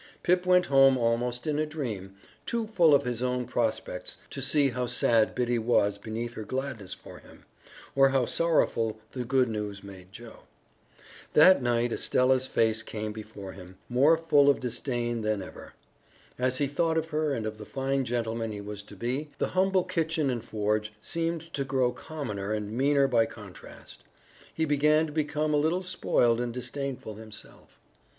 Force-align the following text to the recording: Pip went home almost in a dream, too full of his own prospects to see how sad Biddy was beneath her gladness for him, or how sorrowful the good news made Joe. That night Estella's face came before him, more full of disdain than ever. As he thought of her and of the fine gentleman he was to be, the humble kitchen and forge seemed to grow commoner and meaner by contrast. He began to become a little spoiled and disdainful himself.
Pip 0.23 0.47
went 0.47 0.65
home 0.65 0.97
almost 0.97 1.45
in 1.45 1.59
a 1.59 1.65
dream, 1.67 2.15
too 2.47 2.65
full 2.65 2.95
of 2.95 3.03
his 3.03 3.21
own 3.21 3.45
prospects 3.45 4.17
to 4.31 4.41
see 4.41 4.69
how 4.71 4.87
sad 4.87 5.35
Biddy 5.35 5.59
was 5.59 5.99
beneath 5.99 6.33
her 6.33 6.43
gladness 6.43 6.95
for 6.95 7.19
him, 7.19 7.45
or 7.95 8.09
how 8.09 8.25
sorrowful 8.25 8.97
the 9.11 9.23
good 9.23 9.47
news 9.47 9.83
made 9.83 10.11
Joe. 10.11 10.45
That 11.33 11.61
night 11.61 11.91
Estella's 11.91 12.47
face 12.47 12.81
came 12.81 13.11
before 13.11 13.51
him, 13.51 13.77
more 13.89 14.17
full 14.17 14.49
of 14.49 14.59
disdain 14.59 15.21
than 15.21 15.39
ever. 15.43 15.73
As 16.39 16.57
he 16.57 16.65
thought 16.65 16.97
of 16.97 17.09
her 17.09 17.35
and 17.35 17.45
of 17.45 17.57
the 17.59 17.63
fine 17.67 18.03
gentleman 18.03 18.51
he 18.51 18.59
was 18.59 18.81
to 18.81 18.95
be, 18.95 19.29
the 19.37 19.49
humble 19.49 19.83
kitchen 19.83 20.31
and 20.31 20.43
forge 20.43 20.91
seemed 20.99 21.53
to 21.53 21.63
grow 21.63 21.91
commoner 21.91 22.53
and 22.55 22.71
meaner 22.75 23.07
by 23.07 23.27
contrast. 23.27 24.03
He 24.51 24.65
began 24.65 25.05
to 25.05 25.11
become 25.11 25.53
a 25.53 25.57
little 25.57 25.83
spoiled 25.83 26.41
and 26.41 26.51
disdainful 26.51 27.17
himself. 27.17 27.79